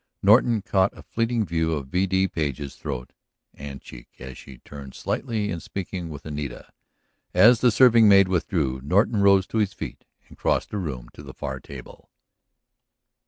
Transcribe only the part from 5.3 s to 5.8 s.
in